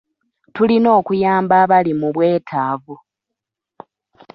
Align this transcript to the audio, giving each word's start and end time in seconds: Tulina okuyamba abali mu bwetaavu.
Tulina 0.55 0.89
okuyamba 0.99 1.53
abali 1.63 1.91
mu 1.99 2.07
bwetaavu. 2.15 2.95